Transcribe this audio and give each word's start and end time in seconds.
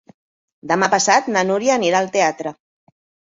Demà 0.71 0.87
passat 0.93 1.29
na 1.35 1.43
Núria 1.51 1.75
anirà 1.81 2.01
al 2.05 2.11
teatre. 2.17 2.55